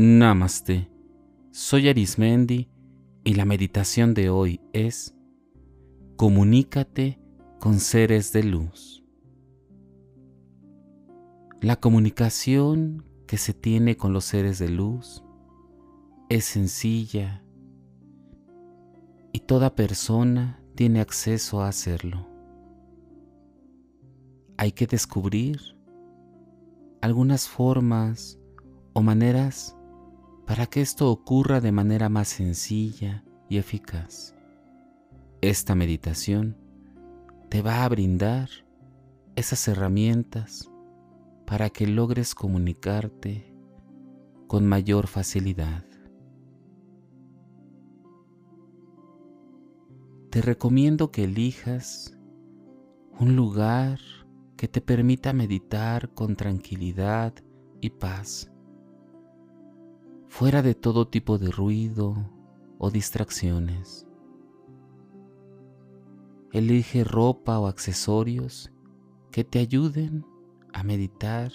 [0.00, 0.88] Namaste.
[1.50, 2.68] Soy Arismendi
[3.24, 5.16] y la meditación de hoy es
[6.14, 7.18] Comunícate
[7.58, 9.04] con seres de luz.
[11.60, 15.24] La comunicación que se tiene con los seres de luz
[16.28, 17.42] es sencilla
[19.32, 22.24] y toda persona tiene acceso a hacerlo.
[24.58, 25.58] Hay que descubrir
[27.00, 28.38] algunas formas
[28.92, 29.74] o maneras
[30.48, 34.34] para que esto ocurra de manera más sencilla y eficaz.
[35.42, 36.56] Esta meditación
[37.50, 38.48] te va a brindar
[39.36, 40.70] esas herramientas
[41.46, 43.54] para que logres comunicarte
[44.46, 45.84] con mayor facilidad.
[50.30, 52.16] Te recomiendo que elijas
[53.20, 54.00] un lugar
[54.56, 57.34] que te permita meditar con tranquilidad
[57.82, 58.50] y paz
[60.38, 62.14] fuera de todo tipo de ruido
[62.78, 64.06] o distracciones.
[66.52, 68.70] Elige ropa o accesorios
[69.32, 70.24] que te ayuden
[70.72, 71.50] a meditar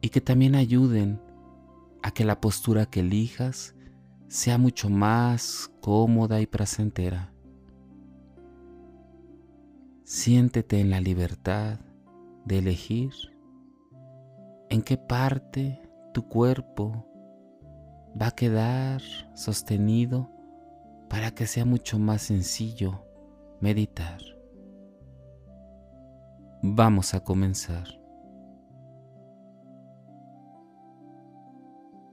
[0.00, 1.20] y que también ayuden
[2.02, 3.74] a que la postura que elijas
[4.26, 7.30] sea mucho más cómoda y placentera.
[10.04, 11.78] Siéntete en la libertad
[12.46, 13.12] de elegir
[14.70, 15.82] en qué parte
[16.14, 17.10] tu cuerpo
[18.20, 19.02] va a quedar
[19.34, 20.30] sostenido
[21.08, 23.04] para que sea mucho más sencillo
[23.60, 24.20] meditar.
[26.62, 27.86] Vamos a comenzar.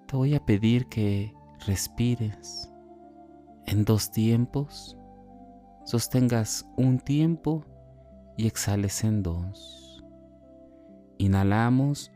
[0.08, 1.34] Te voy a pedir que
[1.66, 2.70] respires
[3.66, 4.98] en dos tiempos,
[5.86, 7.64] sostengas un tiempo
[8.36, 10.04] y exhales en dos.
[11.18, 12.12] Inhalamos,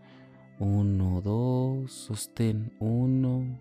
[0.59, 3.59] uno, dos, sostén, uno,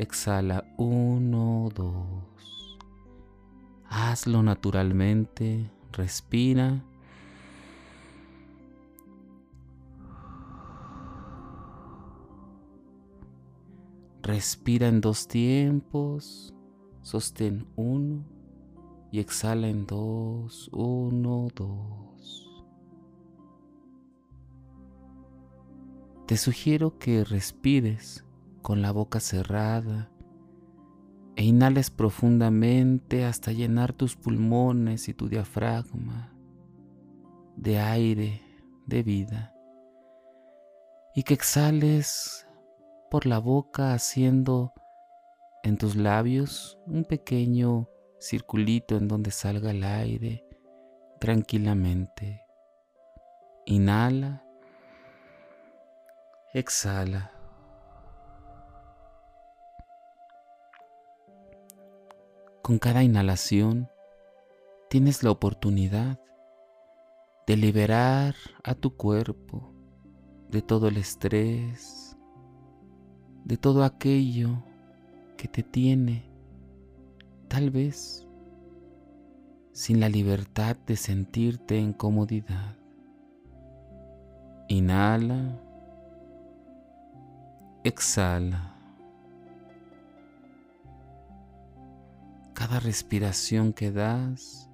[0.00, 2.78] Exhala uno, dos.
[3.84, 5.70] Hazlo naturalmente.
[5.92, 6.82] Respira.
[14.22, 16.54] Respira en dos tiempos.
[17.02, 18.24] Sostén uno
[19.12, 20.70] y exhala en dos.
[20.72, 22.64] Uno, dos.
[26.26, 28.24] Te sugiero que respires
[28.62, 30.10] con la boca cerrada
[31.36, 36.34] e inhales profundamente hasta llenar tus pulmones y tu diafragma
[37.56, 38.42] de aire,
[38.86, 39.54] de vida,
[41.14, 42.46] y que exhales
[43.10, 44.72] por la boca haciendo
[45.62, 47.88] en tus labios un pequeño
[48.18, 50.46] circulito en donde salga el aire
[51.18, 52.46] tranquilamente.
[53.66, 54.42] Inhala,
[56.54, 57.39] exhala.
[62.70, 63.88] Con cada inhalación
[64.90, 66.20] tienes la oportunidad
[67.44, 69.72] de liberar a tu cuerpo
[70.52, 72.16] de todo el estrés,
[73.44, 74.62] de todo aquello
[75.36, 76.30] que te tiene,
[77.48, 78.28] tal vez
[79.72, 82.76] sin la libertad de sentirte en comodidad.
[84.68, 85.60] Inhala,
[87.82, 88.79] exhala.
[92.60, 94.68] Cada respiración que das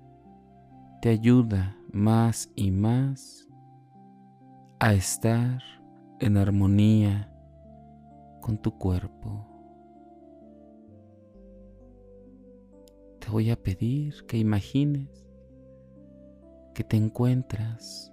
[1.00, 3.47] te ayuda más y más
[4.80, 5.62] a estar
[6.19, 7.32] en armonía
[8.42, 9.47] con tu cuerpo.
[13.20, 15.24] Te voy a pedir que imagines
[16.74, 18.12] que te encuentras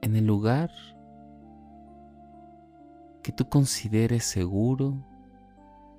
[0.00, 0.70] en el lugar
[3.22, 5.11] que tú consideres seguro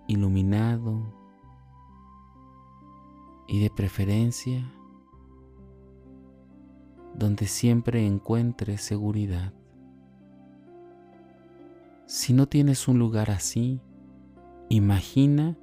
[0.08, 1.02] iluminado
[3.48, 4.72] y de preferencia
[7.14, 9.54] donde siempre encuentres seguridad.
[12.06, 13.82] Si no tienes un lugar así,
[14.70, 15.58] imagina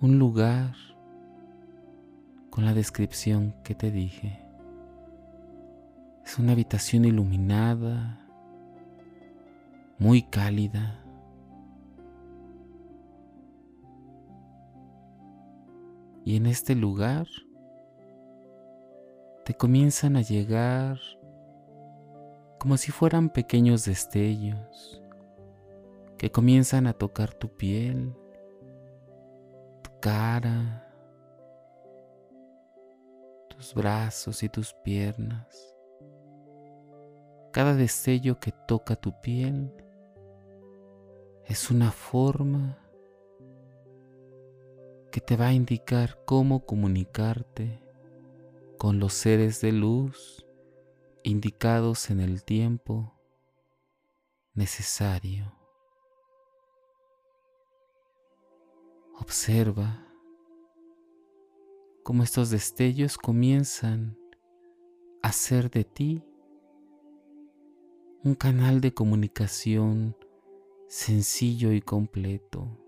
[0.00, 0.74] un lugar
[2.50, 4.42] con la descripción que te dije.
[6.24, 8.26] Es una habitación iluminada,
[9.98, 11.05] muy cálida,
[16.26, 17.28] Y en este lugar
[19.44, 20.98] te comienzan a llegar
[22.58, 25.00] como si fueran pequeños destellos
[26.18, 28.12] que comienzan a tocar tu piel,
[29.82, 30.92] tu cara,
[33.48, 35.76] tus brazos y tus piernas.
[37.52, 39.72] cada destello que toca tu piel
[41.44, 42.85] es una forma
[45.16, 47.80] que te va a indicar cómo comunicarte
[48.76, 50.44] con los seres de luz
[51.22, 53.14] indicados en el tiempo
[54.52, 55.54] necesario.
[59.18, 60.06] Observa
[62.02, 64.18] cómo estos destellos comienzan
[65.22, 66.22] a ser de ti
[68.22, 70.14] un canal de comunicación
[70.88, 72.85] sencillo y completo.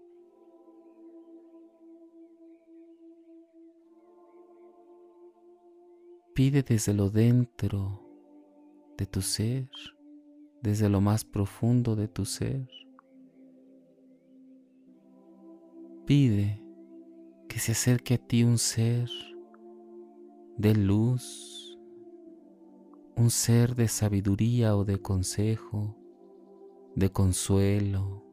[6.39, 8.01] Pide desde lo dentro
[8.97, 9.69] de tu ser,
[10.63, 12.69] desde lo más profundo de tu ser.
[16.07, 16.63] Pide
[17.49, 19.11] que se acerque a ti un ser
[20.57, 21.77] de luz,
[23.17, 25.97] un ser de sabiduría o de consejo,
[26.95, 28.25] de consuelo,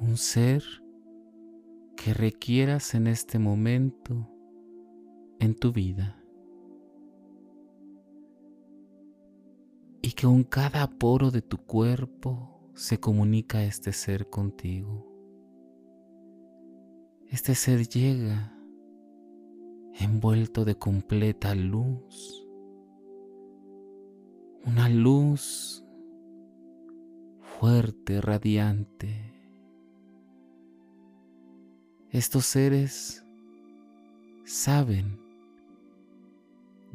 [0.00, 0.64] un ser
[1.96, 4.32] que requieras en este momento
[5.38, 6.22] en tu vida
[10.06, 15.04] y que con cada poro de tu cuerpo se comunica este ser contigo.
[17.28, 18.56] Este ser llega
[19.98, 22.46] envuelto de completa luz,
[24.64, 25.82] una luz
[27.58, 29.32] fuerte, radiante.
[32.10, 33.24] Estos seres
[34.44, 35.25] saben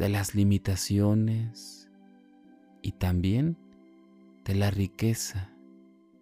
[0.01, 1.87] de las limitaciones
[2.81, 3.55] y también
[4.45, 5.53] de la riqueza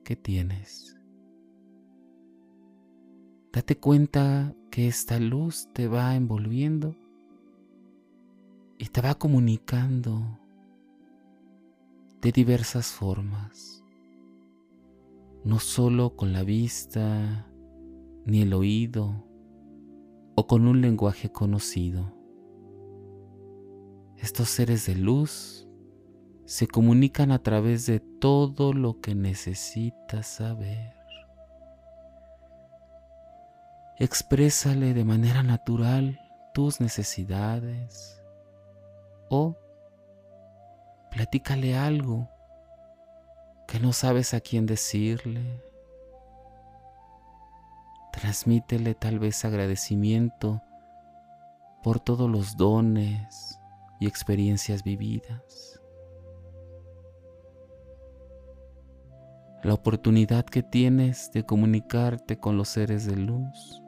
[0.04, 0.98] que tienes.
[3.54, 6.94] Date cuenta que esta luz te va envolviendo
[8.78, 10.38] y te va comunicando
[12.22, 13.86] de diversas formas,
[15.46, 17.50] no solo con la vista
[18.26, 19.26] ni el oído
[20.36, 22.19] o con un lenguaje conocido
[24.22, 25.68] estos seres de luz
[26.46, 30.94] se comunican a través de todo lo que necesitas saber.
[33.98, 36.20] Exprésale de manera natural
[36.54, 38.22] tus necesidades
[39.30, 39.58] o
[41.12, 42.30] platícale algo
[43.68, 45.64] que no sabes a quién decirle.
[48.12, 50.62] Transmítele tal vez agradecimiento
[51.84, 53.59] por todos los dones,
[54.00, 55.82] y experiencias vividas.
[59.62, 63.84] La oportunidad que tienes de comunicarte con los seres de luz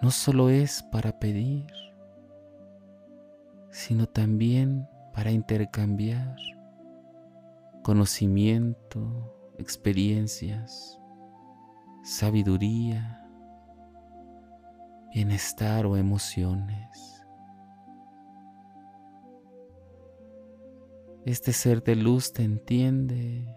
[0.00, 1.66] no solo es para pedir,
[3.70, 6.36] sino también para intercambiar
[7.82, 11.00] conocimiento, experiencias,
[12.04, 13.26] sabiduría,
[15.12, 17.17] bienestar o emociones.
[21.28, 23.54] Este ser de luz te entiende,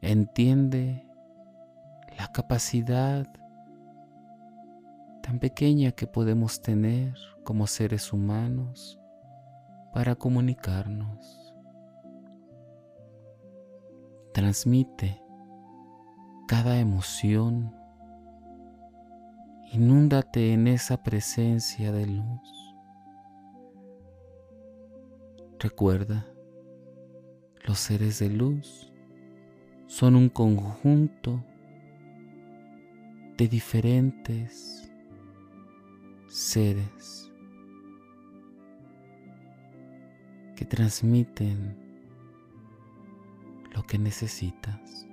[0.00, 1.06] entiende
[2.18, 3.24] la capacidad
[5.22, 7.14] tan pequeña que podemos tener
[7.44, 8.98] como seres humanos
[9.92, 11.54] para comunicarnos.
[14.34, 15.22] Transmite
[16.48, 17.76] cada emoción,
[19.70, 22.71] inúndate en esa presencia de luz.
[25.62, 26.26] Recuerda,
[27.64, 28.92] los seres de luz
[29.86, 31.40] son un conjunto
[33.36, 34.92] de diferentes
[36.26, 37.32] seres
[40.56, 41.76] que transmiten
[43.72, 45.06] lo que necesitas.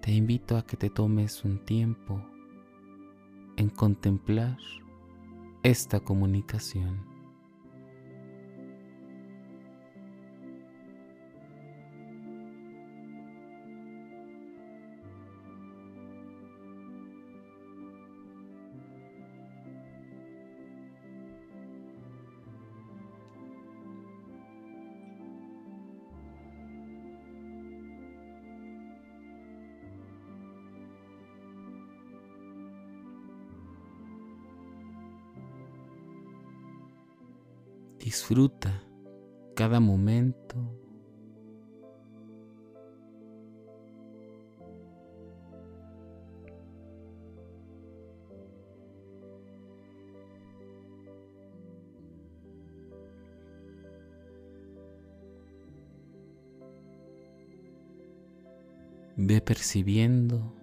[0.00, 2.24] Te invito a que te tomes un tiempo
[3.56, 4.58] en contemplar
[5.62, 7.07] esta comunicación.
[38.08, 38.82] Disfruta
[39.54, 40.56] cada momento.
[59.18, 60.54] Ve percibiendo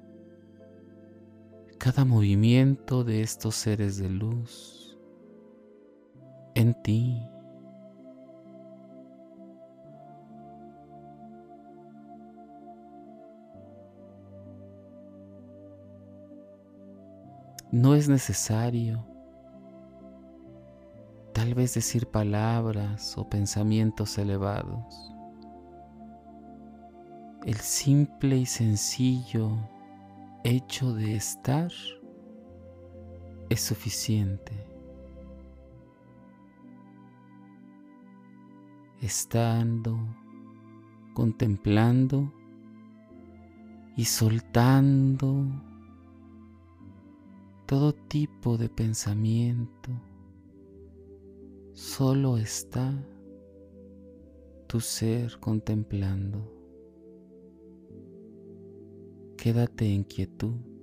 [1.78, 4.98] cada movimiento de estos seres de luz
[6.56, 7.35] en ti.
[17.76, 19.06] No es necesario
[21.34, 25.14] tal vez decir palabras o pensamientos elevados.
[27.44, 29.52] El simple y sencillo
[30.46, 31.70] hecho de estar
[33.50, 34.54] es suficiente.
[39.02, 40.00] Estando,
[41.14, 42.32] contemplando
[43.98, 45.75] y soltando
[47.66, 49.90] todo tipo de pensamiento.
[51.74, 52.94] Solo está
[54.68, 56.52] tu ser contemplando.
[59.36, 60.75] Quédate en quietud.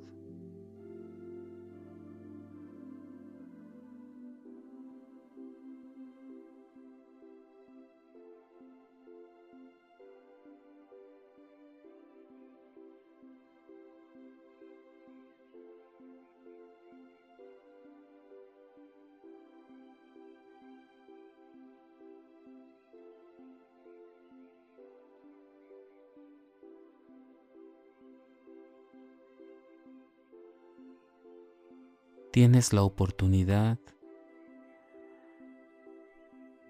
[32.32, 33.78] Tienes la oportunidad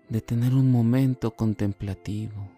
[0.08, 2.50] de tener un momento contemplativo.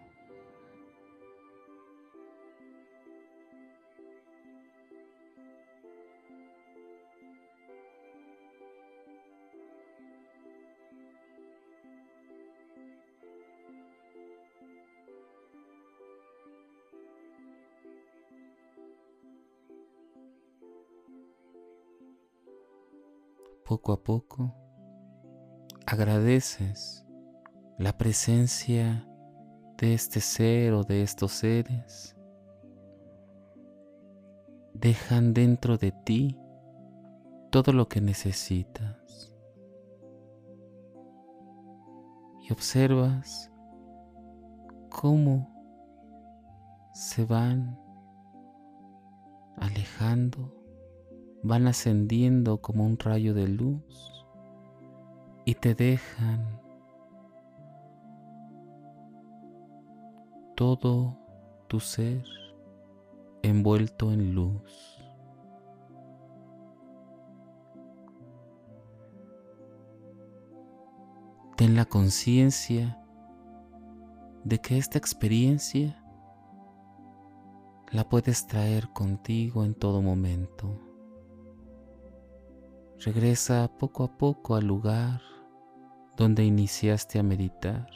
[23.75, 24.55] Poco a poco
[25.85, 27.05] agradeces
[27.77, 29.05] la presencia
[29.77, 32.15] de este ser o de estos seres.
[34.73, 36.39] Dejan dentro de ti
[37.51, 39.33] todo lo que necesitas.
[42.47, 43.51] Y observas
[44.89, 45.53] cómo
[46.93, 47.77] se van
[49.57, 50.64] alejando
[51.45, 54.25] van ascendiendo como un rayo de luz
[55.45, 56.59] y te dejan
[60.55, 61.19] todo
[61.67, 62.23] tu ser
[63.43, 64.99] envuelto en luz.
[71.57, 72.99] Ten la conciencia
[74.43, 76.03] de que esta experiencia
[77.91, 80.84] la puedes traer contigo en todo momento.
[83.05, 85.21] Regresa poco a poco al lugar
[86.17, 87.87] donde iniciaste a meditar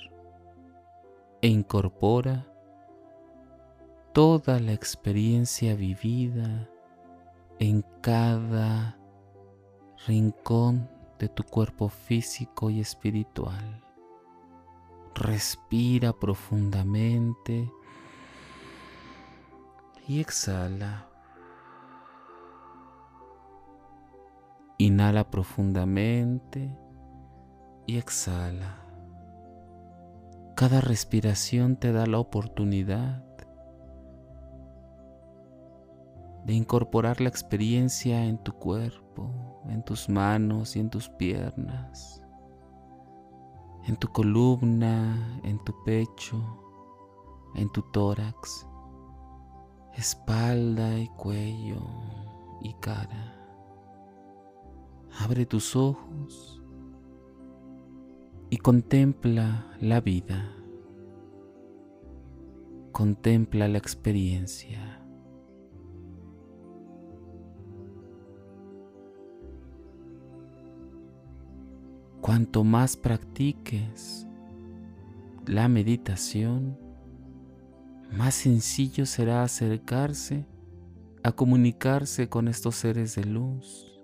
[1.42, 2.46] e incorpora
[4.14, 6.70] toda la experiencia vivida
[7.58, 9.00] en cada
[10.06, 10.88] rincón
[11.18, 13.84] de tu cuerpo físico y espiritual.
[15.16, 17.68] Respira profundamente
[20.08, 21.09] y exhala.
[24.82, 26.74] Inhala profundamente
[27.86, 28.78] y exhala.
[30.56, 33.22] Cada respiración te da la oportunidad
[36.46, 42.24] de incorporar la experiencia en tu cuerpo, en tus manos y en tus piernas,
[43.86, 46.42] en tu columna, en tu pecho,
[47.56, 48.66] en tu tórax,
[49.98, 51.82] espalda y cuello
[52.62, 53.39] y cara.
[55.22, 56.62] Abre tus ojos
[58.50, 60.56] y contempla la vida.
[62.94, 65.04] Contempla la experiencia.
[72.22, 74.26] Cuanto más practiques
[75.46, 76.80] la meditación,
[78.10, 80.46] más sencillo será acercarse
[81.24, 83.99] a comunicarse con estos seres de luz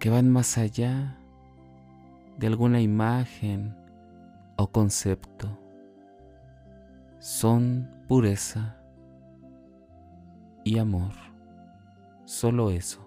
[0.00, 1.18] que van más allá
[2.38, 3.76] de alguna imagen
[4.56, 5.58] o concepto.
[7.18, 8.78] Son pureza
[10.64, 11.12] y amor.
[12.24, 13.06] Solo eso.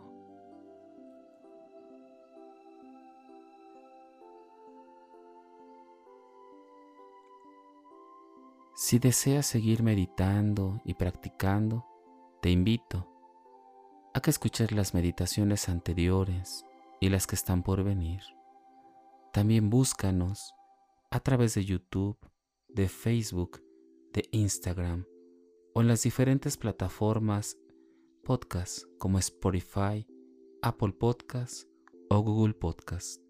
[8.76, 11.86] Si deseas seguir meditando y practicando,
[12.42, 13.08] Te invito
[14.14, 16.66] a que escuches las meditaciones anteriores
[17.04, 18.22] y las que están por venir.
[19.34, 20.54] También búscanos
[21.12, 22.18] a través de YouTube,
[22.70, 23.62] de Facebook,
[24.14, 25.06] de Instagram
[25.74, 27.58] o en las diferentes plataformas
[28.24, 30.08] podcast como Spotify,
[30.62, 31.68] Apple Podcast
[32.10, 33.22] o Google Podcast.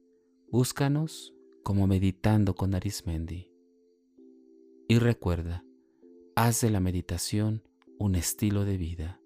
[0.51, 3.51] Búscanos como Meditando con Arismendi.
[4.88, 5.65] Y recuerda,
[6.36, 9.20] haz de la meditación un estilo de vida.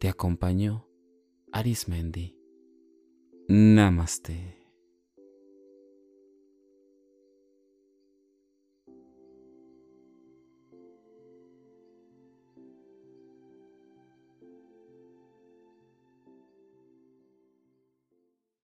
[0.00, 0.86] Te acompañó
[1.50, 2.43] Arismendi.
[3.48, 4.63] Namaste.